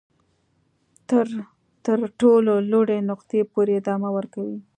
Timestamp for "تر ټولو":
1.85-2.53